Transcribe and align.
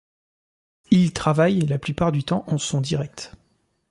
Il 0.89 1.13
travaille 1.13 1.59
la 1.61 1.77
plupart 1.77 2.11
du 2.11 2.23
temps 2.23 2.43
en 2.47 2.57
son 2.57 2.81
direct. 2.81 3.35